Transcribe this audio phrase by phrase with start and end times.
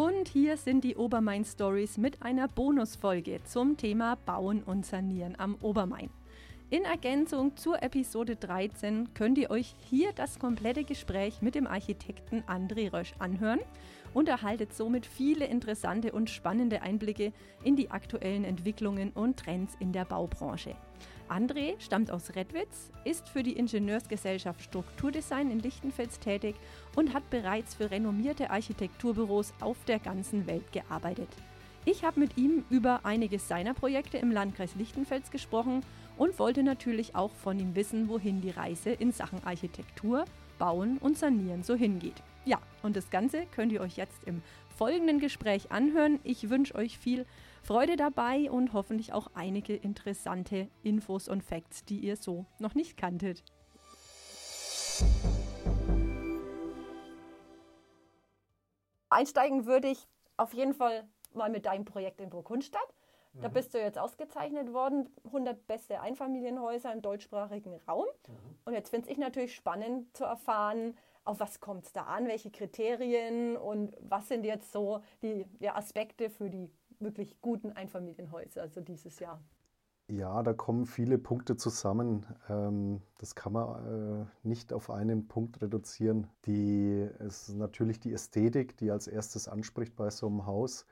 [0.00, 5.56] Und hier sind die Obermain Stories mit einer Bonusfolge zum Thema Bauen und Sanieren am
[5.60, 6.08] Obermain.
[6.70, 12.42] In Ergänzung zur Episode 13 könnt ihr euch hier das komplette Gespräch mit dem Architekten
[12.44, 13.60] André Rösch anhören
[14.14, 19.92] und erhaltet somit viele interessante und spannende Einblicke in die aktuellen Entwicklungen und Trends in
[19.92, 20.76] der Baubranche.
[21.30, 26.56] André stammt aus Redwitz, ist für die Ingenieursgesellschaft Strukturdesign in Lichtenfels tätig
[26.96, 31.28] und hat bereits für renommierte Architekturbüros auf der ganzen Welt gearbeitet.
[31.84, 35.82] Ich habe mit ihm über einige seiner Projekte im Landkreis Lichtenfels gesprochen
[36.18, 40.24] und wollte natürlich auch von ihm wissen, wohin die Reise in Sachen Architektur,
[40.58, 42.22] Bauen und Sanieren so hingeht.
[42.44, 44.42] Ja, und das Ganze könnt ihr euch jetzt im
[44.80, 46.20] folgenden Gespräch anhören.
[46.24, 47.26] Ich wünsche euch viel
[47.62, 52.96] Freude dabei und hoffentlich auch einige interessante Infos und Facts, die ihr so noch nicht
[52.96, 53.44] kanntet.
[59.10, 60.08] Einsteigen würde ich
[60.38, 62.80] auf jeden Fall mal mit deinem Projekt in Burgundstadt.
[63.34, 63.52] Da mhm.
[63.52, 68.06] bist du jetzt ausgezeichnet worden, 100 beste Einfamilienhäuser im deutschsprachigen Raum.
[68.26, 68.34] Mhm.
[68.64, 70.96] Und jetzt finde ich natürlich spannend zu erfahren,
[71.30, 75.76] auf was kommt es da an, welche Kriterien und was sind jetzt so die ja,
[75.76, 79.40] Aspekte für die wirklich guten Einfamilienhäuser, also dieses Jahr.
[80.08, 82.26] Ja, da kommen viele Punkte zusammen.
[82.48, 86.26] Ähm, das kann man äh, nicht auf einen Punkt reduzieren.
[86.46, 90.84] Die ist natürlich die Ästhetik, die als erstes anspricht bei so einem Haus.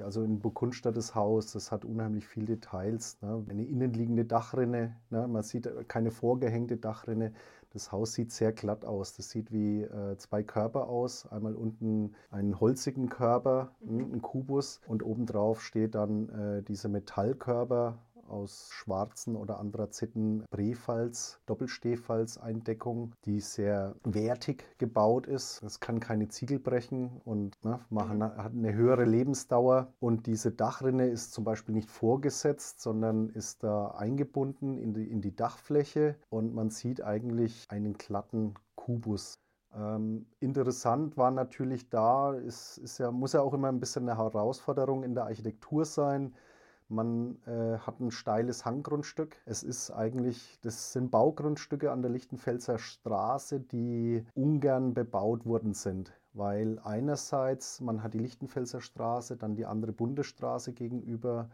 [0.00, 3.20] Also in Burgundstadt das Haus, das hat unheimlich viele Details.
[3.20, 3.44] Ne?
[3.48, 5.26] Eine innenliegende Dachrinne, ne?
[5.26, 7.32] man sieht keine vorgehängte Dachrinne.
[7.70, 9.14] Das Haus sieht sehr glatt aus.
[9.14, 11.26] Das sieht wie äh, zwei Körper aus.
[11.26, 14.14] Einmal unten einen holzigen Körper, mhm.
[14.14, 17.98] ein Kubus und obendrauf steht dann äh, dieser Metallkörper
[18.28, 25.62] aus schwarzen oder Anthraziten Brefalz, Doppelstehfalz-Eindeckung, die sehr wertig gebaut ist.
[25.62, 28.36] Es kann keine Ziegel brechen und ne, machen, mhm.
[28.36, 29.92] hat eine höhere Lebensdauer.
[30.00, 35.20] Und diese Dachrinne ist zum Beispiel nicht vorgesetzt, sondern ist da eingebunden in die, in
[35.20, 39.38] die Dachfläche und man sieht eigentlich einen glatten Kubus.
[39.74, 44.18] Ähm, interessant war natürlich da, ist, ist ja, muss ja auch immer ein bisschen eine
[44.18, 46.34] Herausforderung in der Architektur sein.
[46.90, 49.36] Man äh, hat ein steiles Hanggrundstück.
[49.44, 56.12] Es ist eigentlich, das sind Baugrundstücke an der Lichtenfelser Straße, die ungern bebaut worden sind.
[56.32, 61.50] Weil einerseits, man hat die Lichtenfelser Straße, dann die andere Bundesstraße gegenüber,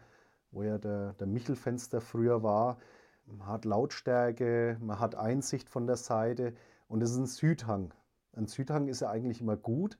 [0.53, 2.78] wo ja der, der Michelfenster früher war.
[3.27, 6.55] Man hat Lautstärke, man hat Einsicht von der Seite
[6.87, 7.93] und es ist ein Südhang.
[8.34, 9.99] Ein Südhang ist ja eigentlich immer gut,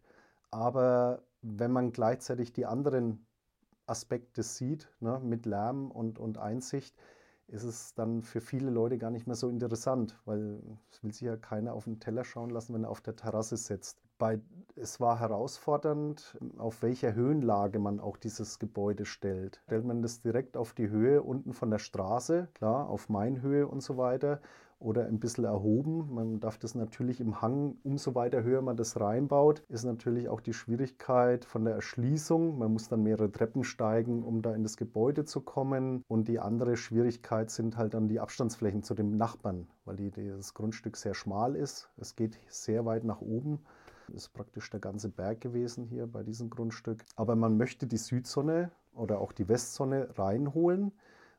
[0.51, 3.27] aber wenn man gleichzeitig die anderen
[3.87, 6.95] Aspekte sieht, ne, mit Lärm und, und Einsicht,
[7.49, 11.23] ist es dann für viele Leute gar nicht mehr so interessant, weil es will sich
[11.23, 13.99] ja keiner auf den Teller schauen lassen, wenn er auf der Terrasse sitzt.
[14.17, 14.41] Bei,
[14.77, 19.61] es war herausfordernd, auf welcher Höhenlage man auch dieses Gebäude stellt.
[19.67, 23.83] Stellt man das direkt auf die Höhe unten von der Straße, klar, auf Mainhöhe und
[23.83, 24.41] so weiter,
[24.85, 26.15] oder ein bisschen erhoben.
[26.15, 30.41] Man darf das natürlich im Hang, umso weiter höher man das reinbaut, ist natürlich auch
[30.41, 32.59] die Schwierigkeit von der Erschließung.
[32.59, 36.05] Man muss dann mehrere Treppen steigen, um da in das Gebäude zu kommen.
[36.07, 40.53] Und die andere Schwierigkeit sind halt dann die Abstandsflächen zu dem Nachbarn, weil die, das
[40.53, 41.89] Grundstück sehr schmal ist.
[41.97, 43.61] Es geht sehr weit nach oben.
[44.09, 47.07] Das ist praktisch der ganze Berg gewesen hier bei diesem Grundstück.
[47.17, 50.93] Aber man möchte die Südsonne oder auch die Westsonne reinholen.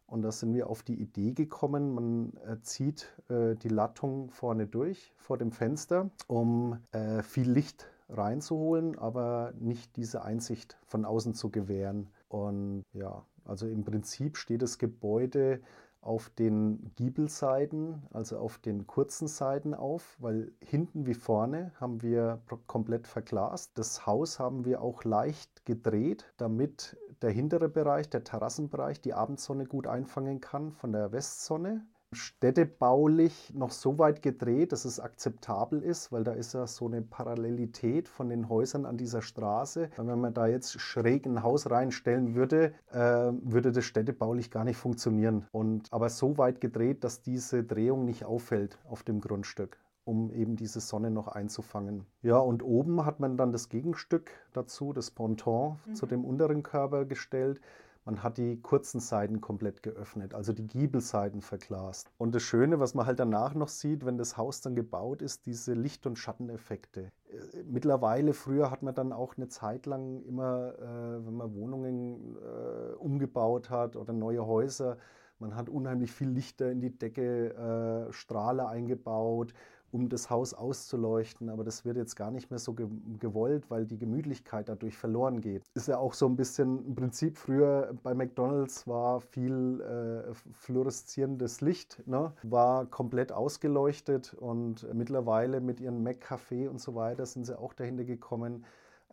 [0.07, 4.67] Und da sind wir auf die Idee gekommen, man äh, zieht äh, die Lattung vorne
[4.67, 11.33] durch vor dem Fenster, um äh, viel Licht reinzuholen, aber nicht diese Einsicht von außen
[11.33, 12.07] zu gewähren.
[12.29, 15.59] Und ja, also im Prinzip steht das Gebäude
[16.01, 22.41] auf den Giebelseiten, also auf den kurzen Seiten auf, weil hinten wie vorne haben wir
[22.67, 23.71] komplett verglast.
[23.75, 26.95] Das Haus haben wir auch leicht gedreht, damit
[27.25, 33.71] der hintere Bereich, der Terrassenbereich, die Abendsonne gut einfangen kann von der Westsonne städtebaulich noch
[33.71, 38.29] so weit gedreht, dass es akzeptabel ist, weil da ist ja so eine Parallelität von
[38.29, 39.89] den Häusern an dieser Straße.
[39.97, 44.77] Wenn man da jetzt schräg ein Haus reinstellen würde, äh, würde das städtebaulich gar nicht
[44.77, 45.47] funktionieren.
[45.51, 50.55] Und, aber so weit gedreht, dass diese Drehung nicht auffällt auf dem Grundstück um eben
[50.55, 52.05] diese Sonne noch einzufangen.
[52.21, 55.95] Ja, und oben hat man dann das Gegenstück dazu, das Ponton mhm.
[55.95, 57.59] zu dem unteren Körper gestellt.
[58.05, 62.11] Man hat die kurzen Seiten komplett geöffnet, also die Giebelseiten verglast.
[62.19, 65.47] Und das Schöne, was man halt danach noch sieht, wenn das Haus dann gebaut ist,
[65.47, 67.11] diese Licht- und Schatteneffekte.
[67.29, 72.37] Äh, mittlerweile, früher hat man dann auch eine Zeit lang immer, äh, wenn man Wohnungen
[72.37, 74.97] äh, umgebaut hat oder neue Häuser,
[75.39, 79.53] man hat unheimlich viel Lichter in die Decke, äh, Strahle eingebaut
[79.95, 81.49] um das Haus auszuleuchten.
[81.49, 82.87] Aber das wird jetzt gar nicht mehr so ge
[83.19, 85.63] gewollt, weil die Gemütlichkeit dadurch verloren geht.
[85.73, 91.61] Ist ja auch so ein bisschen im Prinzip früher bei McDonald's war viel äh, fluoreszierendes
[91.61, 92.33] Licht, ne?
[92.43, 98.03] war komplett ausgeleuchtet und mittlerweile mit ihren Mac-Café und so weiter sind sie auch dahinter
[98.03, 98.65] gekommen,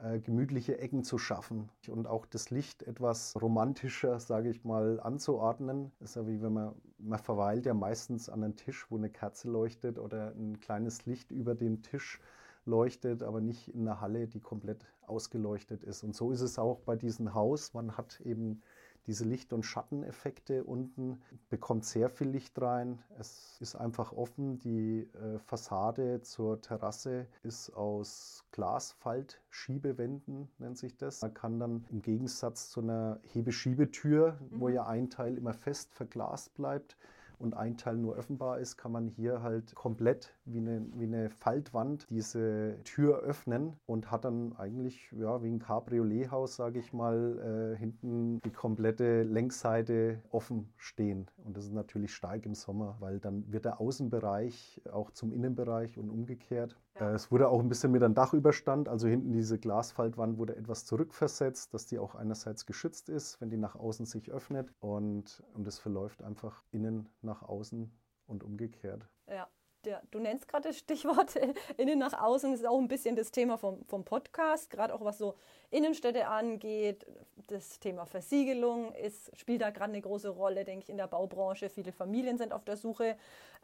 [0.02, 5.93] äh, gemütliche Ecken zu schaffen und auch das Licht etwas romantischer, sage ich mal, anzuordnen.
[6.00, 9.10] Das ist ja wie wenn man, man verweilt ja meistens an einem Tisch, wo eine
[9.10, 12.20] Kerze leuchtet oder ein kleines Licht über dem Tisch
[12.64, 16.02] leuchtet, aber nicht in einer Halle, die komplett ausgeleuchtet ist.
[16.02, 17.72] Und so ist es auch bei diesem Haus.
[17.75, 18.62] Man hat eben
[19.06, 21.20] diese Licht- und Schatteneffekte unten,
[21.50, 23.02] bekommt sehr viel Licht rein.
[23.19, 24.58] Es ist einfach offen.
[24.58, 31.22] Die äh, Fassade zur Terrasse ist aus Glasfaltschiebewänden, nennt sich das.
[31.22, 34.60] Man kann dann im Gegensatz zu einer Hebeschiebetür, mhm.
[34.60, 36.96] wo ja ein Teil immer fest verglast bleibt,
[37.43, 41.29] und ein Teil nur öffnbar ist, kann man hier halt komplett wie eine, wie eine
[41.29, 47.75] Faltwand diese Tür öffnen und hat dann eigentlich ja, wie ein Cabriolet-Haus, sage ich mal,
[47.75, 51.27] äh, hinten die komplette Längsseite offen stehen.
[51.44, 55.99] Und das ist natürlich stark im Sommer, weil dann wird der Außenbereich auch zum Innenbereich
[55.99, 56.79] und umgekehrt.
[56.99, 57.11] Ja.
[57.11, 60.85] Äh, es wurde auch ein bisschen mit einem Dachüberstand, also hinten diese Glasfaltwand wurde etwas
[60.85, 65.67] zurückversetzt, dass die auch einerseits geschützt ist, wenn die nach außen sich öffnet und, und
[65.67, 67.91] es verläuft einfach innen nach außen
[68.27, 69.09] und umgekehrt.
[69.29, 69.49] Ja.
[69.85, 71.35] Ja, du nennst gerade das Stichwort
[71.77, 75.05] innen nach außen, das ist auch ein bisschen das Thema vom, vom Podcast, gerade auch
[75.05, 75.35] was so
[75.71, 77.05] Innenstädte angeht.
[77.49, 81.69] Das Thema Versiegelung ist, spielt da gerade eine große Rolle, denke ich, in der Baubranche.
[81.69, 83.17] Viele Familien sind auf der Suche.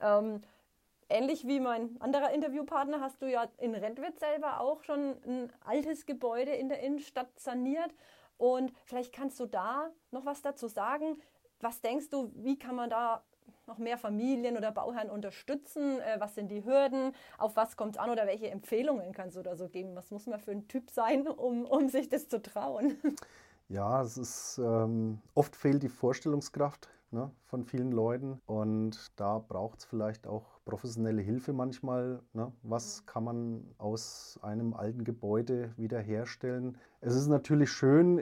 [0.03, 0.43] Ähm,
[1.09, 6.07] ähnlich wie mein anderer Interviewpartner hast du ja in Rentwitz selber auch schon ein altes
[6.07, 7.95] Gebäude in der Innenstadt saniert.
[8.37, 11.21] Und vielleicht kannst du da noch was dazu sagen.
[11.61, 13.23] Was denkst du, wie kann man da
[13.67, 16.01] noch mehr Familien oder Bauherren unterstützen?
[16.01, 17.13] Äh, was sind die Hürden?
[17.37, 19.95] Auf was kommt es an oder welche Empfehlungen kannst du da so geben?
[19.95, 22.97] Was muss man für ein Typ sein, um, um sich das zu trauen?
[23.69, 29.81] Ja, es ist ähm, oft fehlt die Vorstellungskraft ne, von vielen Leuten und da braucht
[29.81, 32.21] es vielleicht auch professionelle Hilfe manchmal.
[32.35, 32.53] Ne?
[32.63, 36.77] Was kann man aus einem alten Gebäude wiederherstellen?
[37.01, 38.19] Es ist natürlich schön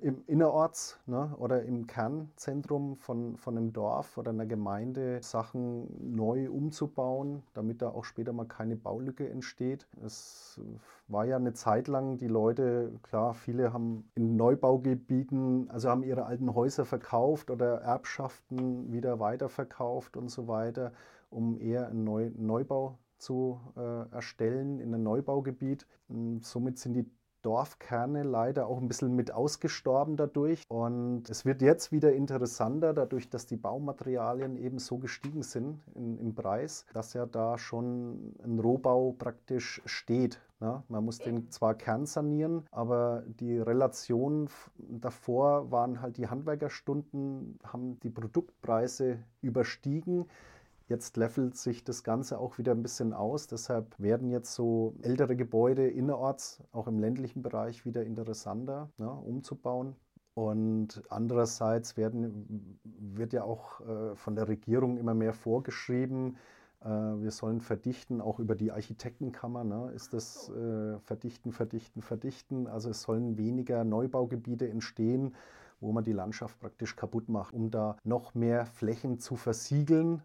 [0.00, 1.34] im Innerorts ne?
[1.38, 7.88] oder im Kernzentrum von, von einem Dorf oder einer Gemeinde Sachen neu umzubauen, damit da
[7.88, 9.88] auch später mal keine Baulücke entsteht.
[10.04, 10.60] Es
[11.08, 16.26] war ja eine Zeit lang, die Leute, klar, viele haben in Neubaugebieten, also haben ihre
[16.26, 18.51] alten Häuser verkauft oder Erbschaften
[18.92, 20.92] wieder weiterverkauft und so weiter
[21.32, 25.86] um eher einen Neu Neubau zu äh, erstellen in einem Neubaugebiet.
[26.08, 27.10] Und hm, somit sind die
[27.42, 30.64] Dorfkerne leider auch ein bisschen mit ausgestorben dadurch.
[30.68, 36.18] Und es wird jetzt wieder interessanter, dadurch, dass die Baumaterialien eben so gestiegen sind in,
[36.18, 40.40] im Preis, dass ja da schon ein Rohbau praktisch steht.
[40.60, 40.82] Ne?
[40.88, 44.48] Man muss den zwar kernsanieren, aber die Relation
[44.78, 50.26] davor waren halt die Handwerkerstunden, haben die Produktpreise überstiegen.
[50.92, 53.46] Jetzt levelt sich das Ganze auch wieder ein bisschen aus.
[53.46, 59.96] Deshalb werden jetzt so ältere Gebäude innerorts, auch im ländlichen Bereich, wieder interessanter ne, umzubauen.
[60.34, 66.36] Und andererseits werden, wird ja auch äh, von der Regierung immer mehr vorgeschrieben,
[66.82, 72.66] äh, wir sollen verdichten, auch über die Architektenkammer ne, ist das äh, verdichten, verdichten, verdichten.
[72.66, 75.34] Also es sollen weniger Neubaugebiete entstehen,
[75.80, 80.20] wo man die Landschaft praktisch kaputt macht, um da noch mehr Flächen zu versiegeln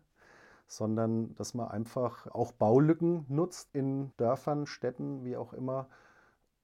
[0.67, 5.87] sondern dass man einfach auch Baulücken nutzt in Dörfern, Städten, wie auch immer,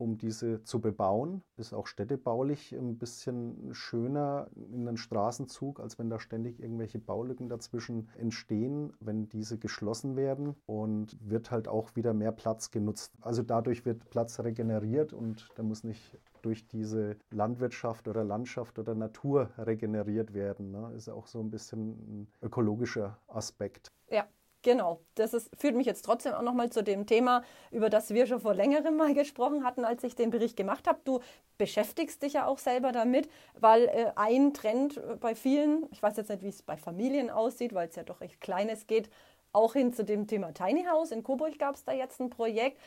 [0.04, 1.42] um diese zu bebauen.
[1.58, 7.48] Ist auch städtebaulich ein bisschen schöner in einem Straßenzug, als wenn da ständig irgendwelche Baulücken
[7.48, 13.14] dazwischen entstehen, wenn diese geschlossen werden und wird halt auch wieder mehr Platz genutzt.
[13.22, 18.96] Also dadurch wird Platz regeneriert und da muss nicht durch diese Landwirtschaft oder Landschaft oder
[18.96, 20.72] Natur regeneriert werden.
[20.72, 20.92] Ne?
[20.98, 23.88] Ist auch so ein bisschen ein ökologischer Aspekt.
[24.10, 24.28] Ja,
[24.64, 28.26] Genau, das ist, führt mich jetzt trotzdem auch nochmal zu dem Thema, über das wir
[28.26, 31.00] schon vor längerem mal gesprochen hatten, als ich den Bericht gemacht habe.
[31.04, 31.20] Du
[31.58, 33.30] beschäftigst dich ja auch selber damit,
[33.60, 37.74] weil äh, ein Trend bei vielen, ich weiß jetzt nicht, wie es bei Familien aussieht,
[37.74, 39.10] weil es ja doch recht kleines geht,
[39.52, 41.12] auch hin zu dem Thema Tiny House.
[41.12, 42.80] In Coburg gab es da jetzt ein Projekt.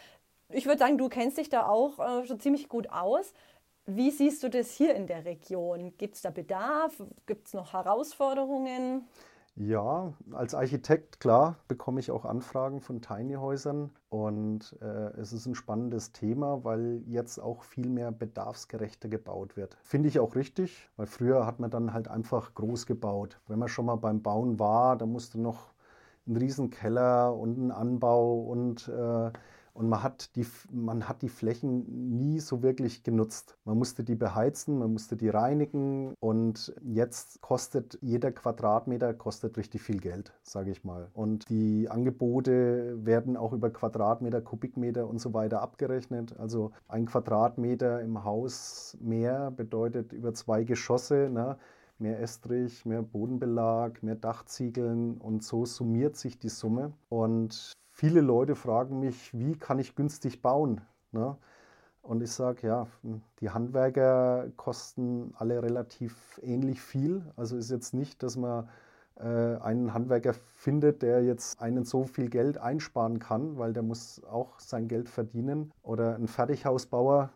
[0.48, 3.34] Ich würde sagen, du kennst dich da auch äh, schon ziemlich gut aus.
[3.84, 5.92] Wie siehst du das hier in der Region?
[5.98, 7.02] Gibt es da Bedarf?
[7.26, 9.06] Gibt es noch Herausforderungen?
[9.58, 15.54] Ja, als Architekt, klar, bekomme ich auch Anfragen von Tiny-Häusern und äh, es ist ein
[15.54, 19.78] spannendes Thema, weil jetzt auch viel mehr bedarfsgerechter gebaut wird.
[19.82, 23.40] Finde ich auch richtig, weil früher hat man dann halt einfach groß gebaut.
[23.48, 25.72] Wenn man schon mal beim Bauen war, dann musste noch
[26.26, 29.30] einen riesen Keller und einen Anbau und äh,
[29.76, 33.56] und man hat, die, man hat die Flächen nie so wirklich genutzt.
[33.64, 39.82] Man musste die beheizen, man musste die reinigen und jetzt kostet jeder Quadratmeter kostet richtig
[39.82, 41.08] viel Geld, sage ich mal.
[41.12, 46.38] Und die Angebote werden auch über Quadratmeter, Kubikmeter und so weiter abgerechnet.
[46.38, 51.28] Also ein Quadratmeter im Haus mehr bedeutet über zwei Geschosse.
[51.30, 51.56] Ne?
[51.98, 56.92] mehr Estrich, mehr Bodenbelag, mehr Dachziegeln und so summiert sich die Summe.
[57.08, 60.82] Und viele Leute fragen mich, wie kann ich günstig bauen?
[61.12, 61.36] Ne?
[62.02, 62.86] Und ich sage, ja,
[63.40, 67.22] die Handwerker kosten alle relativ ähnlich viel.
[67.36, 68.68] Also ist jetzt nicht, dass man
[69.16, 74.22] äh, einen Handwerker findet, der jetzt einen so viel Geld einsparen kann, weil der muss
[74.24, 75.72] auch sein Geld verdienen.
[75.82, 77.30] Oder ein Fertighausbauer,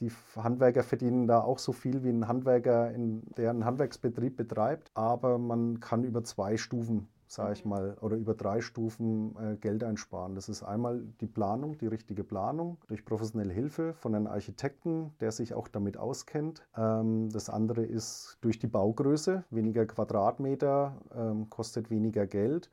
[0.00, 4.90] die Handwerker verdienen da auch so viel wie ein Handwerker, in, der einen Handwerksbetrieb betreibt.
[4.94, 9.82] Aber man kann über zwei Stufen sage ich mal, oder über drei Stufen äh, Geld
[9.84, 10.34] einsparen.
[10.34, 15.32] Das ist einmal die Planung, die richtige Planung durch professionelle Hilfe von einem Architekten, der
[15.32, 16.62] sich auch damit auskennt.
[16.76, 22.70] Ähm, das andere ist durch die Baugröße, weniger Quadratmeter ähm, kostet weniger Geld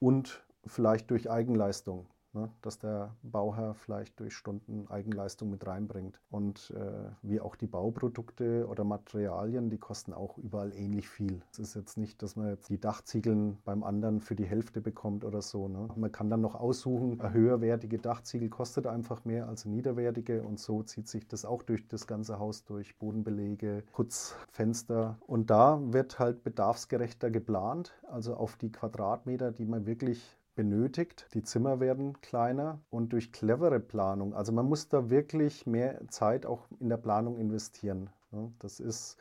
[0.00, 6.20] und vielleicht durch Eigenleistung ne, dass der Bauherr vielleicht durch Stunden Eigenleistung mit reinbringt.
[6.30, 11.42] Und äh, wie auch die Bauprodukte oder Materialien, die kosten auch überall ähnlich viel.
[11.52, 15.24] Es ist jetzt nicht, dass man jetzt die Dachziegeln beim anderen für die Hälfte bekommt
[15.24, 15.68] oder so.
[15.68, 15.88] Ne?
[15.96, 20.58] Man kann dann noch aussuchen, eine höherwertige Dachziegel kostet einfach mehr als eine niederwertige und
[20.58, 22.96] so zieht sich das auch durch das ganze Haus durch.
[22.98, 25.18] Bodenbelege, Putzfenster.
[25.26, 31.26] Und da wird halt bedarfsgerechter geplant, also auf die Quadratmeter, die man wirklich benötigt.
[31.34, 36.46] Die Zimmer werden kleiner und durch clevere Planung, also man muss da wirklich mehr Zeit
[36.46, 38.10] auch in der Planung investieren.
[38.58, 39.16] Das ist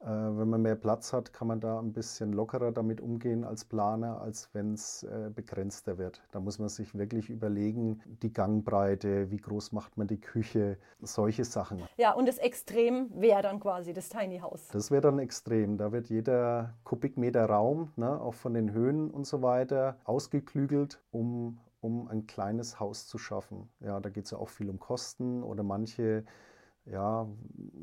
[0.00, 3.64] äh, wenn man mehr Platz hat, kann man da ein bisschen lockerer damit umgehen als
[3.64, 6.22] Planer, als wenn es äh, begrenzter wird.
[6.32, 11.44] Da muss man sich wirklich überlegen, die Gangbreite, wie groß macht man die Küche, solche
[11.44, 11.82] Sachen.
[11.96, 14.68] Ja, und das Extrem wäre dann quasi das Tiny House.
[14.68, 15.78] Das wäre dann extrem.
[15.78, 21.58] Da wird jeder Kubikmeter Raum, ne, auch von den Höhen und so weiter, ausgeklügelt, um
[21.80, 23.68] um ein kleines Haus zu schaffen.
[23.78, 26.24] Ja, da geht es ja auch viel um Kosten oder manche
[26.90, 27.26] ja,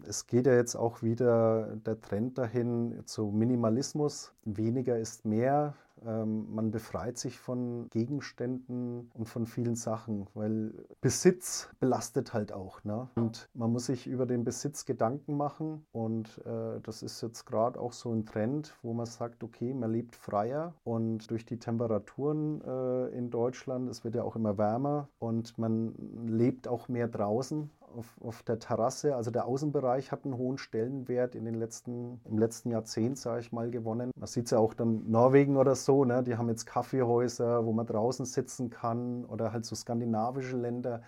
[0.07, 4.33] es geht ja jetzt auch wieder der Trend dahin zu Minimalismus.
[4.45, 5.75] Weniger ist mehr.
[6.05, 12.83] Ähm, man befreit sich von Gegenständen und von vielen Sachen, weil Besitz belastet halt auch.
[12.83, 13.09] Ne?
[13.15, 15.85] Und man muss sich über den Besitz Gedanken machen.
[15.91, 19.91] Und äh, das ist jetzt gerade auch so ein Trend, wo man sagt, okay, man
[19.91, 25.07] lebt freier und durch die Temperaturen äh, in Deutschland, es wird ja auch immer wärmer
[25.19, 25.93] und man
[26.27, 29.15] lebt auch mehr draußen auf, auf der Terrasse.
[29.15, 33.51] Also der Außenbereich hat einen hohen Stellenwert in den letzten, im letzten Jahrzehnt, sage ich
[33.51, 34.11] mal, gewonnen.
[34.15, 36.23] Man sieht es ja auch dann Norwegen oder so, ne?
[36.23, 41.01] die haben jetzt Kaffeehäuser, wo man draußen sitzen kann oder halt so skandinavische Länder.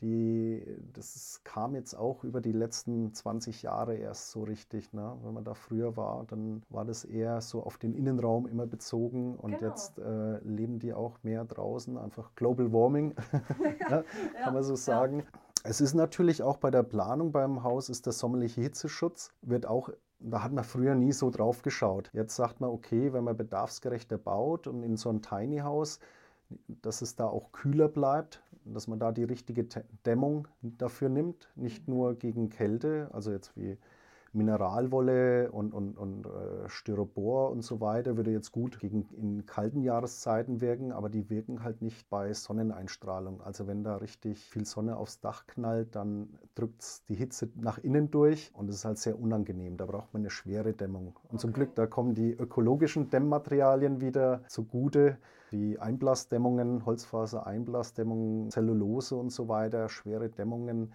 [0.00, 0.62] Die,
[0.92, 4.92] das kam jetzt auch über die letzten 20 Jahre erst so richtig.
[4.92, 5.16] Ne?
[5.22, 9.36] Wenn man da früher war, dann war das eher so auf den Innenraum immer bezogen
[9.36, 9.70] und genau.
[9.70, 13.14] jetzt äh, leben die auch mehr draußen, einfach Global Warming,
[13.88, 14.04] ne?
[14.42, 15.20] kann man so sagen.
[15.20, 15.40] Ja.
[15.66, 19.90] Es ist natürlich auch bei der Planung beim Haus, ist der sommerliche Hitzeschutz, wird auch
[20.20, 22.10] da hat man früher nie so drauf geschaut.
[22.12, 26.00] Jetzt sagt man, okay, wenn man bedarfsgerechter baut und in so ein Tiny House,
[26.82, 29.66] dass es da auch kühler bleibt, dass man da die richtige
[30.06, 33.76] Dämmung dafür nimmt, nicht nur gegen Kälte, also jetzt wie
[34.34, 39.82] Mineralwolle und, und, und äh, Styropor und so weiter würde jetzt gut gegen, in kalten
[39.82, 43.40] Jahreszeiten wirken, aber die wirken halt nicht bei Sonneneinstrahlung.
[43.40, 47.78] Also wenn da richtig viel Sonne aufs Dach knallt, dann drückt es die Hitze nach
[47.78, 49.76] innen durch und es ist halt sehr unangenehm.
[49.76, 51.16] Da braucht man eine schwere Dämmung.
[51.24, 51.38] Und okay.
[51.38, 55.18] zum Glück, da kommen die ökologischen Dämmmaterialien wieder zugute.
[55.52, 60.92] Die Einblasdämmungen, Holzfaser-Einblasdämmungen, Zellulose und so weiter, schwere Dämmungen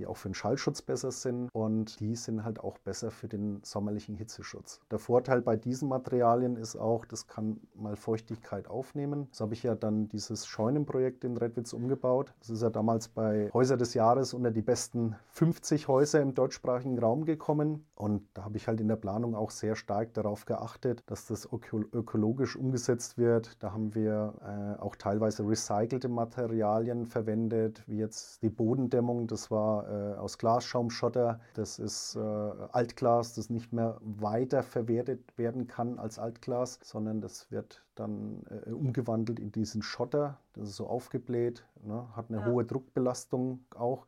[0.00, 3.60] die auch für den Schallschutz besser sind und die sind halt auch besser für den
[3.62, 4.80] sommerlichen Hitzeschutz.
[4.90, 9.28] Der Vorteil bei diesen Materialien ist auch, das kann mal Feuchtigkeit aufnehmen.
[9.30, 12.32] So habe ich ja dann dieses Scheunenprojekt in Redwitz umgebaut.
[12.40, 16.98] Das ist ja damals bei Häuser des Jahres unter die besten 50 Häuser im deutschsprachigen
[16.98, 21.02] Raum gekommen und da habe ich halt in der Planung auch sehr stark darauf geachtet,
[21.06, 23.62] dass das ökologisch umgesetzt wird.
[23.62, 29.26] Da haben wir äh, auch teilweise recycelte Materialien verwendet, wie jetzt die Bodendämmung.
[29.26, 31.40] Das war äh, aus Glasschaumschotter.
[31.54, 37.50] Das ist äh, Altglas, das nicht mehr weiter verwertet werden kann als Altglas, sondern das
[37.50, 40.38] wird dann äh, umgewandelt in diesen Schotter.
[40.52, 42.06] Das ist so aufgebläht, ne?
[42.14, 42.46] hat eine ja.
[42.46, 44.06] hohe Druckbelastung auch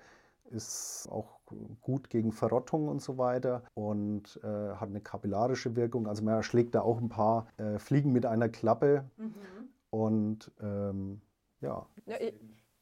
[0.53, 1.41] ist auch
[1.81, 6.07] gut gegen Verrottung und so weiter und äh, hat eine kapillarische Wirkung.
[6.07, 9.05] Also man erschlägt da auch ein paar äh, Fliegen mit einer Klappe.
[9.17, 9.35] Mhm.
[9.91, 11.21] Und ähm,
[11.61, 11.87] ja.
[12.07, 12.17] ja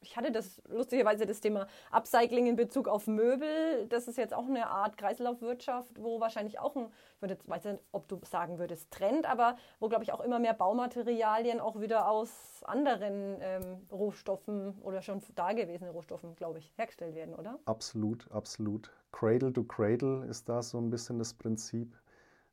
[0.01, 3.87] ich hatte das lustigerweise das Thema Upcycling in Bezug auf Möbel.
[3.87, 7.65] Das ist jetzt auch eine Art Kreislaufwirtschaft, wo wahrscheinlich auch ein, ich würde jetzt, weiß
[7.65, 11.79] nicht, ob du sagen würdest, Trend, aber wo, glaube ich, auch immer mehr Baumaterialien auch
[11.79, 12.31] wieder aus
[12.63, 17.59] anderen ähm, Rohstoffen oder schon dagewesenen Rohstoffen, glaube ich, hergestellt werden, oder?
[17.65, 18.91] Absolut, absolut.
[19.11, 21.95] Cradle to Cradle ist da so ein bisschen das Prinzip.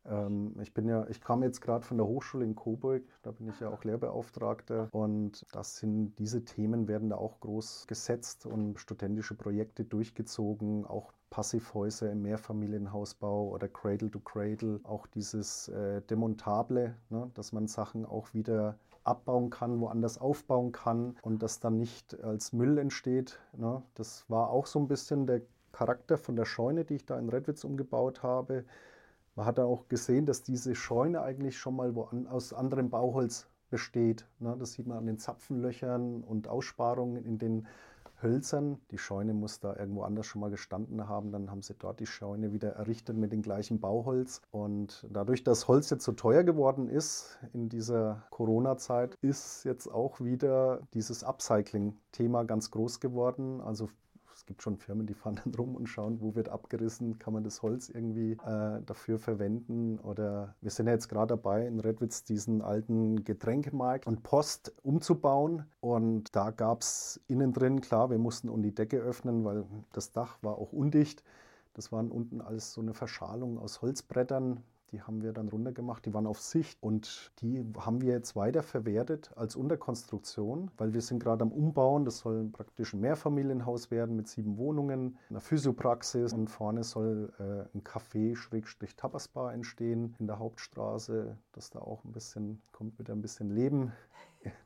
[0.06, 3.48] Ähm, ich bin ja, ich kam jetzt gerade von der Hochschule in Coburg, da bin
[3.48, 8.78] ich ja auch Lehrbeauftragter und das sind diese Themen werden da auch groß gesetzt und
[8.78, 16.94] studentische Projekte durchgezogen, auch Passivhäuser im Mehrfamilienhausbau oder Cradle to Cradle, auch dieses äh, Demontable,
[17.10, 22.22] ne, dass man Sachen auch wieder abbauen kann, woanders aufbauen kann und das dann nicht
[22.22, 23.38] als Müll entsteht.
[23.56, 23.82] Ne.
[23.94, 27.28] Das war auch so ein bisschen der Charakter von der Scheune, die ich da in
[27.28, 28.64] Redwitz umgebaut habe.
[29.38, 34.26] Man hat auch gesehen, dass diese Scheune eigentlich schon mal an, aus anderem Bauholz besteht.
[34.40, 34.56] Ne?
[34.58, 37.68] Das sieht man an den Zapfenlöchern und Aussparungen in den
[38.20, 38.80] Hölzern.
[38.90, 41.30] Die Scheune muss da irgendwo anders schon mal gestanden haben.
[41.30, 44.42] Dann haben sie dort die Scheune wieder errichtet mit dem gleichen Bauholz.
[44.50, 50.20] Und dadurch, dass Holz jetzt so teuer geworden ist in dieser Corona-Zeit, ist jetzt auch
[50.20, 53.60] wieder dieses Upcycling-Thema ganz groß geworden.
[53.60, 53.88] Also
[54.48, 57.62] gibt schon Firmen, die fahren dann rum und schauen, wo wird abgerissen, kann man das
[57.62, 59.98] Holz irgendwie äh, dafür verwenden.
[60.00, 65.66] Oder wir sind ja jetzt gerade dabei, in Redwitz diesen alten Getränkemarkt und Post umzubauen.
[65.80, 70.12] Und da gab es innen drin, klar, wir mussten um die Decke öffnen, weil das
[70.12, 71.22] Dach war auch undicht.
[71.74, 74.64] Das waren unten alles so eine Verschalung aus Holzbrettern.
[74.92, 76.78] Die haben wir dann runtergemacht, die waren auf Sicht.
[76.82, 82.04] Und die haben wir jetzt weiter verwertet als Unterkonstruktion, weil wir sind gerade am Umbauen.
[82.04, 86.32] Das soll praktisch ein Mehrfamilienhaus werden mit sieben Wohnungen, einer Physiopraxis.
[86.32, 92.62] Und vorne soll äh, ein Café-Tapasbar entstehen in der Hauptstraße, dass da auch ein bisschen,
[92.72, 93.92] kommt wieder ein bisschen Leben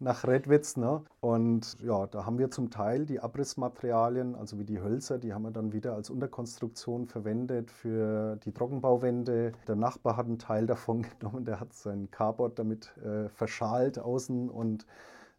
[0.01, 0.77] nach Redwitz.
[0.77, 1.03] Ne?
[1.21, 5.43] Und ja, da haben wir zum Teil die Abrissmaterialien, also wie die Hölzer, die haben
[5.43, 9.53] wir dann wieder als Unterkonstruktion verwendet für die Trockenbauwände.
[9.66, 14.49] Der Nachbar hat einen Teil davon genommen, der hat sein Carport damit äh, verschalt außen
[14.49, 14.87] und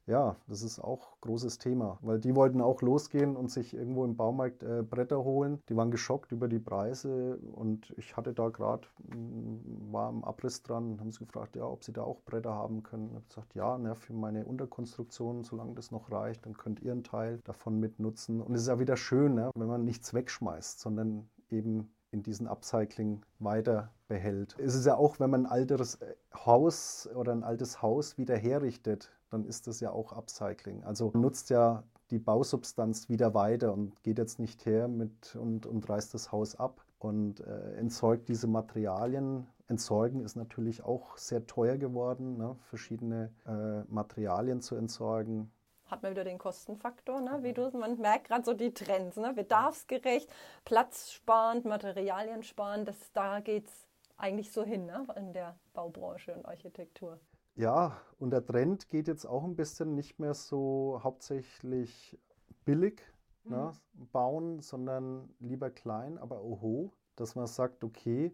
[0.05, 4.17] ja, das ist auch großes Thema, weil die wollten auch losgehen und sich irgendwo im
[4.17, 5.59] Baumarkt äh, Bretter holen.
[5.69, 10.61] Die waren geschockt über die Preise und ich hatte da gerade, mm, war im Abriss
[10.61, 13.07] dran haben sie gefragt, ja, ob sie da auch Bretter haben können.
[13.07, 16.91] Ich habe gesagt, ja, ne, für meine Unterkonstruktion, solange das noch reicht, dann könnt ihr
[16.91, 18.41] einen Teil davon mitnutzen.
[18.41, 22.47] Und es ist ja wieder schön, ne, wenn man nichts wegschmeißt, sondern eben in diesen
[22.47, 24.55] Upcycling weiter behält.
[24.59, 25.99] Es ist ja auch, wenn man ein altes
[26.33, 30.83] Haus oder ein altes Haus wieder herrichtet, dann ist das ja auch Upcycling.
[30.83, 35.89] Also nutzt ja die Bausubstanz wieder weiter und geht jetzt nicht her mit und, und
[35.89, 39.47] reißt das Haus ab und äh, entsorgt diese Materialien.
[39.67, 42.55] Entsorgen ist natürlich auch sehr teuer geworden, ne?
[42.61, 45.51] verschiedene äh, Materialien zu entsorgen.
[45.85, 47.39] Hat man wieder den Kostenfaktor, ne?
[47.41, 49.33] wie du, man merkt gerade so die Trends, ne?
[49.33, 50.29] bedarfsgerecht,
[50.65, 55.07] platzsparend, Materialien sparen, das, da geht es eigentlich so hin ne?
[55.15, 57.19] in der Baubranche und Architektur.
[57.55, 62.17] Ja, und der Trend geht jetzt auch ein bisschen nicht mehr so hauptsächlich
[62.65, 63.01] billig
[63.43, 63.51] mhm.
[63.51, 63.71] ne,
[64.11, 68.33] bauen, sondern lieber klein, aber oho, dass man sagt, okay,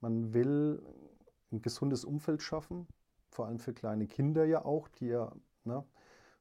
[0.00, 0.82] man will
[1.50, 2.86] ein gesundes Umfeld schaffen,
[3.30, 5.32] vor allem für kleine Kinder ja auch, die ja
[5.64, 5.84] ne,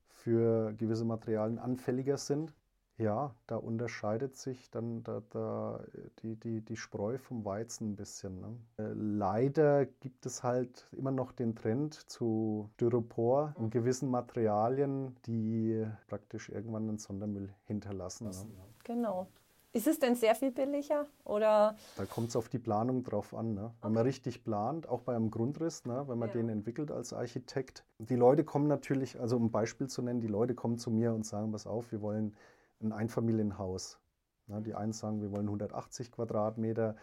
[0.09, 2.53] für gewisse Materialien anfälliger sind.
[2.97, 5.83] Ja, da unterscheidet sich dann da, da
[6.23, 8.39] die, die, die Spreu vom Weizen ein bisschen.
[8.39, 8.57] Ne?
[8.77, 15.86] Äh, leider gibt es halt immer noch den Trend zu Styropor und gewissen Materialien, die
[16.07, 18.29] praktisch irgendwann einen Sondermüll hinterlassen.
[18.29, 18.47] Ne?
[18.83, 19.27] Genau.
[19.73, 21.05] Ist es denn sehr viel billiger?
[21.23, 21.75] Oder?
[21.97, 23.53] Da kommt es auf die Planung drauf an.
[23.53, 23.71] Ne?
[23.83, 26.05] Wenn man richtig plant, auch bei einem Grundriss, ne?
[26.07, 26.36] wenn man ja.
[26.36, 27.83] den entwickelt als Architekt.
[27.99, 31.13] Die Leute kommen natürlich, also um ein Beispiel zu nennen, die Leute kommen zu mir
[31.13, 32.33] und sagen, pass auf, wir wollen
[32.81, 33.99] ein Einfamilienhaus.
[34.47, 36.95] Na, die einen sagen, wir wollen 180 Quadratmeter,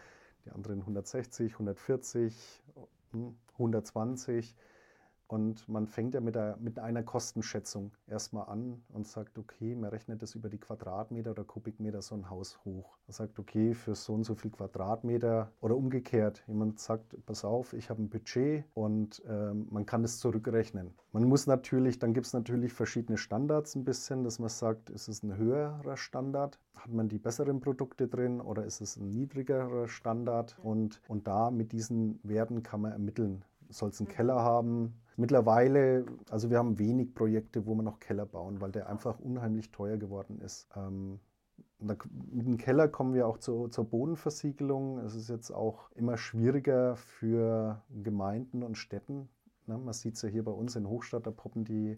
[0.45, 2.63] die anderen 160, 140,
[3.53, 4.55] 120.
[5.27, 9.89] Und man fängt ja mit, der, mit einer Kostenschätzung erstmal an und sagt, okay, man
[9.89, 12.97] rechnet das über die Quadratmeter oder Kubikmeter so ein Haus hoch.
[13.07, 16.43] Man sagt, okay, für so und so viel Quadratmeter oder umgekehrt.
[16.47, 20.93] Jemand sagt, pass auf, ich habe ein Budget und ähm, man kann es zurückrechnen.
[21.11, 25.07] Man muss natürlich, dann gibt es natürlich verschiedene Standards ein bisschen, dass man sagt, ist
[25.07, 26.59] es ein höherer Standard?
[26.75, 30.55] Hat man die besseren Produkte drin oder ist es ein niedrigerer Standard?
[30.61, 33.43] Und, und da mit diesen Werten kann man ermitteln.
[33.69, 35.01] Soll es einen Keller haben?
[35.17, 39.71] Mittlerweile, also wir haben wenig Projekte, wo wir noch Keller bauen, weil der einfach unheimlich
[39.71, 40.67] teuer geworden ist.
[40.75, 41.19] Ähm,
[41.79, 44.99] mit dem Keller kommen wir auch zu, zur Bodenversiegelung.
[44.99, 49.29] Es ist jetzt auch immer schwieriger für Gemeinden und Städten.
[49.67, 49.77] Ne?
[49.77, 51.97] Man sieht es ja hier bei uns in Hochstadt, da poppen die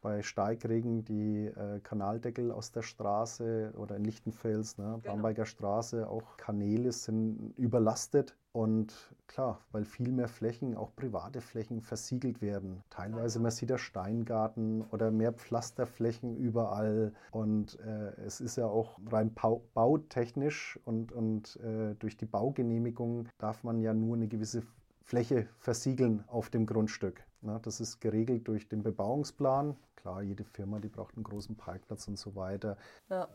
[0.00, 5.14] bei Steigregen die äh, Kanaldeckel aus der Straße oder in Lichtenfels, ne, genau.
[5.14, 8.36] Bamberger Straße, auch Kanäle sind überlastet.
[8.52, 12.82] Und klar, weil viel mehr Flächen, auch private Flächen, versiegelt werden.
[12.90, 17.14] Teilweise, man sieht der Steingarten oder mehr Pflasterflächen überall.
[17.30, 19.34] Und äh, es ist ja auch rein
[19.74, 24.62] bautechnisch und, und äh, durch die Baugenehmigung darf man ja nur eine gewisse
[25.00, 27.24] Fläche versiegeln auf dem Grundstück.
[27.40, 29.76] Na, das ist geregelt durch den Bebauungsplan.
[29.96, 32.76] Klar, jede Firma, die braucht einen großen Parkplatz und so weiter.
[33.08, 33.28] Ja.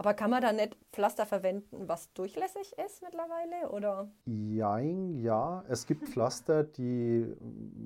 [0.00, 3.70] Aber kann man da nicht Pflaster verwenden, was durchlässig ist mittlerweile?
[3.70, 4.10] Oder?
[4.24, 5.62] Jein, ja.
[5.68, 7.26] Es gibt Pflaster, die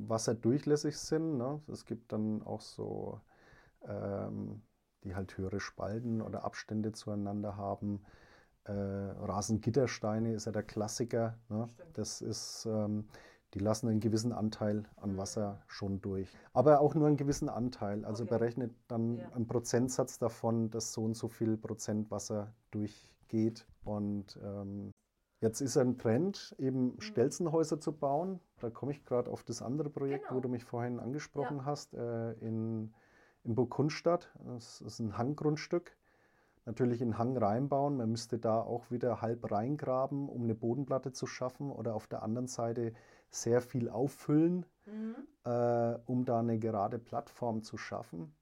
[0.06, 1.38] wasserdurchlässig sind.
[1.38, 1.60] Ne?
[1.66, 3.20] Es gibt dann auch so,
[3.88, 4.62] ähm,
[5.02, 8.04] die halt höhere Spalten oder Abstände zueinander haben.
[8.62, 11.36] Äh, Rasengittersteine ist ja der Klassiker.
[11.48, 11.68] Ne?
[11.94, 13.08] Das ist, ähm,
[13.54, 15.18] die lassen einen gewissen Anteil an mhm.
[15.18, 16.28] Wasser schon durch.
[16.52, 18.04] Aber auch nur einen gewissen Anteil.
[18.04, 18.38] Also okay.
[18.38, 19.28] berechnet dann ja.
[19.32, 23.66] einen Prozentsatz davon, dass so und so viel Prozent Wasser durchgeht.
[23.84, 24.90] Und ähm,
[25.40, 27.00] jetzt ist ein Trend, eben mhm.
[27.00, 28.40] Stelzenhäuser zu bauen.
[28.60, 30.36] Da komme ich gerade auf das andere Projekt, genau.
[30.36, 31.64] wo du mich vorhin angesprochen ja.
[31.64, 32.92] hast, äh, in,
[33.44, 34.32] in Burgkunstadt.
[34.44, 35.96] Das ist ein Hanggrundstück
[36.66, 37.96] natürlich einen Hang reinbauen.
[37.96, 42.22] Man müsste da auch wieder halb reingraben, um eine Bodenplatte zu schaffen oder auf der
[42.22, 42.94] anderen Seite
[43.34, 45.16] sehr viel auffüllen, mhm.
[45.44, 48.34] äh, um da eine gerade Plattform zu schaffen.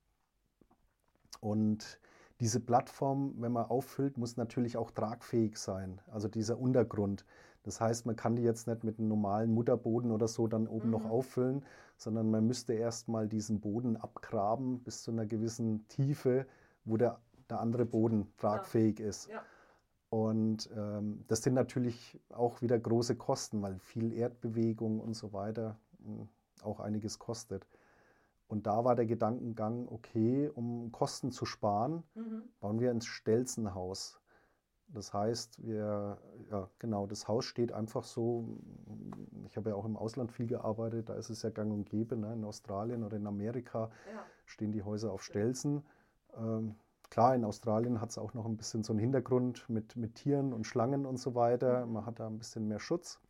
[1.40, 1.98] Und
[2.40, 7.24] diese Plattform, wenn man auffüllt, muss natürlich auch tragfähig sein, also dieser Untergrund.
[7.62, 10.86] Das heißt, man kann die jetzt nicht mit einem normalen Mutterboden oder so dann oben
[10.86, 10.92] mhm.
[10.92, 11.64] noch auffüllen,
[11.96, 16.46] sondern man müsste erstmal diesen Boden abgraben bis zu einer gewissen Tiefe,
[16.84, 17.20] wo der
[17.52, 19.06] der andere Boden tragfähig ja.
[19.06, 19.28] ist.
[19.28, 19.42] Ja.
[20.12, 25.78] Und ähm, das sind natürlich auch wieder große Kosten, weil viel Erdbewegung und so weiter
[26.04, 26.28] hm,
[26.60, 27.66] auch einiges kostet.
[28.46, 32.42] Und da war der Gedankengang, okay, um Kosten zu sparen, mhm.
[32.60, 34.20] bauen wir ein Stelzenhaus.
[34.88, 36.18] Das heißt, wir,
[36.50, 38.58] ja, genau, das Haus steht einfach so.
[39.46, 42.18] Ich habe ja auch im Ausland viel gearbeitet, da ist es ja gang und gäbe.
[42.18, 42.34] Ne?
[42.34, 44.22] In Australien oder in Amerika ja.
[44.44, 45.86] stehen die Häuser auf Stelzen.
[46.36, 46.74] Ähm,
[47.12, 50.54] Klar, in Australien hat es auch noch ein bisschen so einen Hintergrund mit, mit Tieren
[50.54, 51.84] und Schlangen und so weiter.
[51.84, 51.92] Mhm.
[51.92, 53.20] Man hat da ein bisschen mehr Schutz.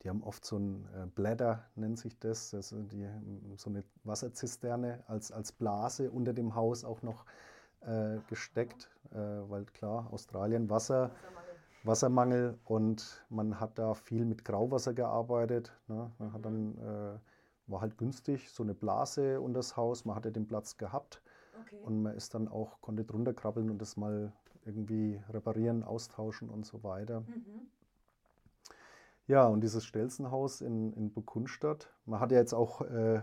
[0.00, 3.06] Die haben oft so ein äh, Blätter, nennt sich das, also die,
[3.58, 7.26] so eine Wasserzisterne als, als Blase unter dem Haus auch noch
[7.82, 11.10] äh, gesteckt, äh, weil klar, Australien Wasser,
[11.84, 15.70] Wassermangel und man hat da viel mit Grauwasser gearbeitet.
[15.86, 16.10] Ne?
[16.18, 17.18] Man hat dann, äh,
[17.66, 21.20] war halt günstig, so eine Blase unter das Haus, man hatte den Platz gehabt
[21.62, 21.80] Okay.
[21.82, 24.32] Und man ist dann auch, konnte drunter krabbeln und das mal
[24.64, 27.20] irgendwie reparieren, austauschen und so weiter.
[27.20, 27.68] Mhm.
[29.28, 33.20] Ja, und dieses Stelzenhaus in, in Burgundstadt, man hat ja jetzt auch, äh,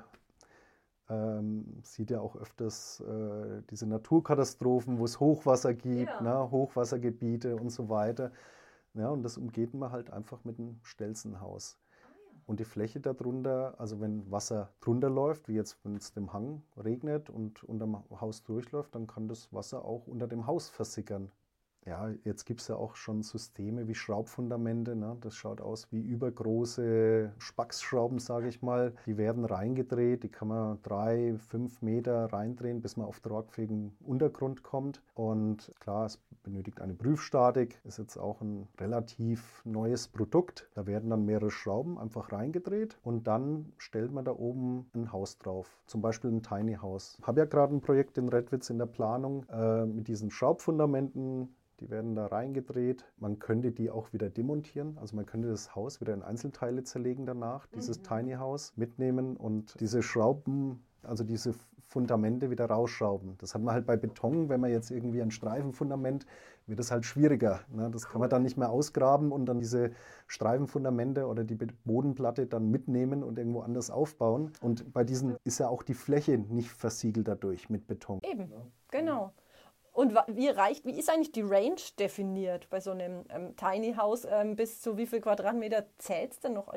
[1.09, 6.21] ähm, sieht ja auch öfters äh, diese Naturkatastrophen, wo es Hochwasser gibt, ja.
[6.21, 8.31] ne, Hochwassergebiete und so weiter.
[8.95, 11.77] Ja, und das umgeht man halt einfach mit einem Stelzenhaus.
[12.45, 16.61] Und die Fläche darunter, also wenn Wasser drunter läuft, wie jetzt wenn es dem Hang
[16.77, 21.31] regnet und unter dem Haus durchläuft, dann kann das Wasser auch unter dem Haus versickern.
[21.85, 24.95] Ja, jetzt gibt es ja auch schon Systeme wie Schraubfundamente.
[24.95, 25.17] Ne?
[25.19, 28.93] Das schaut aus wie übergroße Spacksschrauben, sage ich mal.
[29.05, 34.63] Die werden reingedreht, die kann man drei, fünf Meter reindrehen, bis man auf tragfähigen Untergrund
[34.63, 35.01] kommt.
[35.13, 40.69] Und klar, es benötigt eine Prüfstatik, ist jetzt auch ein relativ neues Produkt.
[40.75, 45.37] Da werden dann mehrere Schrauben einfach reingedreht und dann stellt man da oben ein Haus
[45.37, 47.17] drauf, zum Beispiel ein Tiny House.
[47.19, 51.53] Ich habe ja gerade ein Projekt in Redwitz in der Planung äh, mit diesen Schraubfundamenten
[51.79, 53.05] die werden da reingedreht.
[53.17, 54.97] Man könnte die auch wieder demontieren.
[54.99, 58.03] Also man könnte das Haus wieder in Einzelteile zerlegen danach, dieses mhm.
[58.03, 61.53] Tiny House mitnehmen und diese Schrauben, also diese
[61.93, 63.37] Fundamente wieder rausschrauben.
[63.37, 66.25] Das hat man halt bei Beton, wenn man jetzt irgendwie ein Streifenfundament,
[66.65, 67.59] wird das halt schwieriger.
[67.69, 67.91] Ne?
[67.91, 69.91] Das kann man dann nicht mehr ausgraben und dann diese
[70.25, 71.55] Streifenfundamente oder die
[71.85, 74.51] Bodenplatte dann mitnehmen und irgendwo anders aufbauen.
[74.61, 78.21] Und bei diesen ist ja auch die Fläche nicht versiegelt dadurch mit Beton.
[78.23, 78.51] Eben,
[78.89, 79.33] genau.
[79.93, 84.25] Und wie reicht, wie ist eigentlich die Range definiert bei so einem ähm, Tiny House?
[84.29, 86.73] Ähm, bis zu wie viel Quadratmeter zählt es denn noch?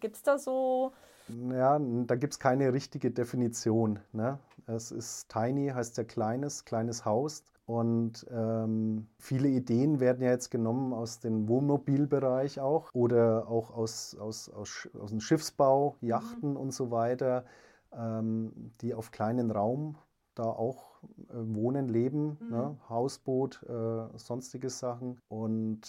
[0.00, 0.92] Gibt es da so.
[1.28, 3.98] Ja, da gibt es keine richtige Definition.
[4.12, 4.38] Ne?
[4.66, 7.44] Es ist Tiny, heißt ja kleines, kleines Haus.
[7.66, 14.16] Und ähm, viele Ideen werden ja jetzt genommen aus dem Wohnmobilbereich auch oder auch aus,
[14.18, 16.56] aus, aus, aus dem Schiffsbau, Yachten mhm.
[16.56, 17.44] und so weiter,
[17.92, 19.96] ähm, die auf kleinen Raum
[20.36, 20.95] da auch
[21.32, 22.50] wohnen, leben, mhm.
[22.50, 22.76] ne?
[22.88, 25.18] Hausboot, äh, sonstige Sachen.
[25.28, 25.80] Und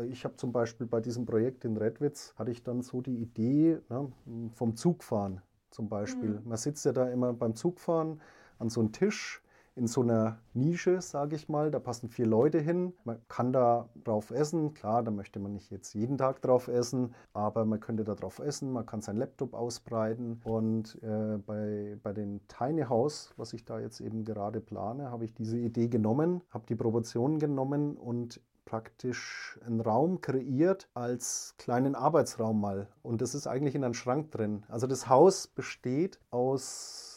[0.00, 3.78] ich habe zum Beispiel bei diesem Projekt in Redwitz, hatte ich dann so die Idee
[3.88, 4.10] ne,
[4.54, 5.42] vom Zugfahren.
[5.70, 6.40] zum Beispiel.
[6.40, 6.48] Mhm.
[6.48, 8.20] Man sitzt ja da immer beim Zugfahren
[8.58, 9.41] an so einem Tisch
[9.74, 11.70] in so einer Nische, sage ich mal.
[11.70, 12.92] Da passen vier Leute hin.
[13.04, 14.74] Man kann da drauf essen.
[14.74, 18.38] Klar, da möchte man nicht jetzt jeden Tag drauf essen, aber man könnte da drauf
[18.38, 18.72] essen.
[18.72, 20.40] Man kann seinen Laptop ausbreiten.
[20.44, 25.24] Und äh, bei, bei den Tiny House, was ich da jetzt eben gerade plane, habe
[25.24, 31.94] ich diese Idee genommen, habe die Proportionen genommen und praktisch einen Raum kreiert als kleinen
[31.94, 32.88] Arbeitsraum mal.
[33.02, 34.64] Und das ist eigentlich in einem Schrank drin.
[34.68, 37.11] Also das Haus besteht aus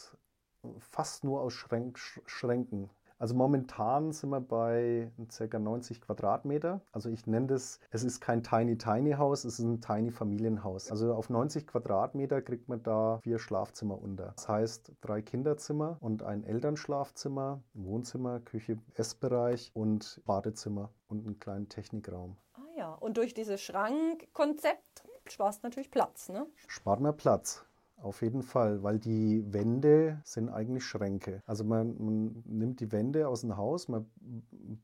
[0.80, 2.90] fast nur aus Schränk, Schränken.
[3.18, 5.58] Also momentan sind wir bei ca.
[5.58, 6.82] 90 Quadratmeter.
[6.92, 10.90] Also ich nenne das, es ist kein Tiny Tiny Haus, es ist ein Tiny Familienhaus.
[10.90, 14.32] Also auf 90 Quadratmeter kriegt man da vier Schlafzimmer unter.
[14.36, 21.70] Das heißt drei Kinderzimmer und ein Elternschlafzimmer, Wohnzimmer, Küche, Essbereich und Badezimmer und einen kleinen
[21.70, 22.36] Technikraum.
[22.52, 26.46] Ah ja, und durch dieses Schrankkonzept spart natürlich Platz, ne?
[26.66, 27.64] Spart man Platz.
[27.96, 31.42] Auf jeden Fall, weil die Wände sind eigentlich Schränke.
[31.46, 34.06] Also man, man nimmt die Wände aus dem Haus, man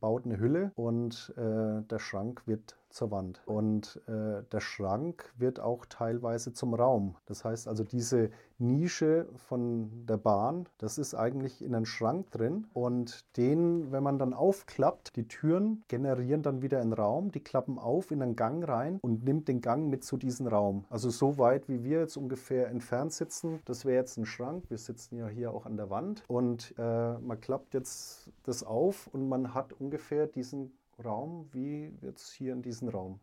[0.00, 3.42] baut eine Hülle und äh, der Schrank wird zur Wand.
[3.46, 7.16] Und äh, der Schrank wird auch teilweise zum Raum.
[7.26, 12.66] Das heißt also, diese Nische von der Bahn, das ist eigentlich in einem Schrank drin.
[12.72, 17.78] Und den, wenn man dann aufklappt, die Türen generieren dann wieder einen Raum, die klappen
[17.78, 20.84] auf in einen Gang rein und nimmt den Gang mit zu diesem Raum.
[20.90, 24.64] Also so weit, wie wir jetzt ungefähr entfernt sitzen, das wäre jetzt ein Schrank.
[24.68, 26.22] Wir sitzen ja hier auch an der Wand.
[26.28, 30.72] Und äh, man klappt jetzt das auf und man hat ungefähr diesen
[31.04, 33.20] Raum wie jetzt hier in diesem Raum.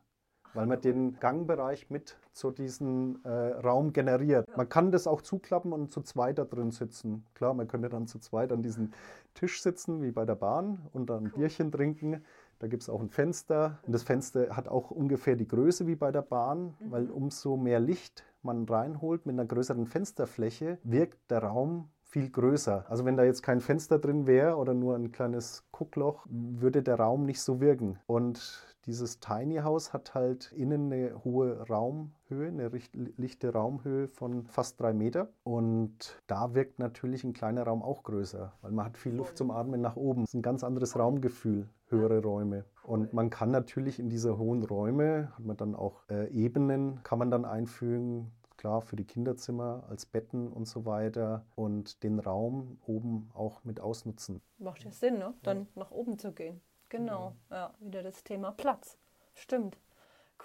[0.55, 4.47] Weil man den Gangbereich mit zu diesem äh, Raum generiert.
[4.57, 7.23] Man kann das auch zuklappen und zu zweit da drin sitzen.
[7.35, 8.91] Klar, man könnte dann zu zweit an diesem
[9.35, 12.23] Tisch sitzen, wie bei der Bahn, und dann ein Bierchen trinken.
[12.57, 13.77] Da gibt es auch ein Fenster.
[13.85, 16.91] Und das Fenster hat auch ungefähr die Größe wie bei der Bahn, mhm.
[16.91, 22.85] weil umso mehr Licht man reinholt mit einer größeren Fensterfläche, wirkt der Raum viel größer.
[22.89, 26.95] Also wenn da jetzt kein Fenster drin wäre oder nur ein kleines Guckloch, würde der
[26.95, 27.99] Raum nicht so wirken.
[28.07, 32.71] Und dieses Tiny House hat halt innen eine hohe Raumhöhe, eine
[33.17, 35.29] lichte Raumhöhe von fast drei Meter.
[35.43, 39.51] Und da wirkt natürlich ein kleiner Raum auch größer, weil man hat viel Luft zum
[39.51, 40.21] Atmen nach oben.
[40.21, 42.65] Das ist ein ganz anderes Raumgefühl, höhere Räume.
[42.81, 47.19] Und man kann natürlich in diese hohen Räume, hat man dann auch äh, Ebenen, kann
[47.19, 52.77] man dann einfügen, klar für die Kinderzimmer als Betten und so weiter und den Raum
[52.85, 54.41] oben auch mit ausnutzen.
[54.57, 55.33] Macht ja Sinn, ne?
[55.43, 55.67] dann ja.
[55.75, 56.59] nach oben zu gehen.
[56.89, 57.55] Genau, ja.
[57.55, 58.97] ja, wieder das Thema Platz.
[59.33, 59.77] Stimmt.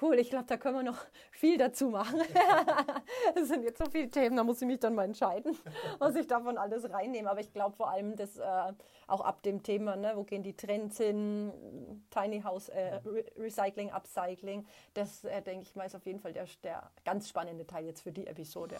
[0.04, 2.20] Cool, ich glaube, da können wir noch viel dazu machen.
[3.34, 5.56] Es sind jetzt so viele Themen, da muss ich mich dann mal entscheiden,
[5.98, 7.30] was ich davon alles reinnehme.
[7.30, 8.72] Aber ich glaube vor allem, dass äh,
[9.06, 13.90] auch ab dem Thema, ne, wo gehen die Trends hin, Tiny House äh, Re Recycling,
[13.92, 17.86] Upcycling, das äh, denke ich mal ist auf jeden Fall der, der ganz spannende Teil
[17.86, 18.76] jetzt für die Episode.